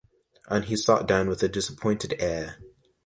And 0.49 0.65
he 0.65 0.77
sat 0.77 1.05
down 1.05 1.29
with 1.29 1.43
a 1.43 1.47
disappointed 1.47 2.15
air. 2.17 2.57